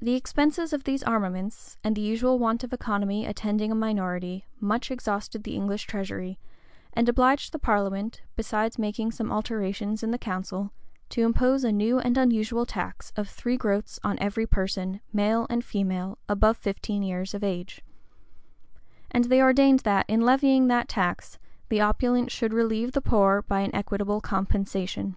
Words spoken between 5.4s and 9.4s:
the English treasury, and obliged the parliament, besides making some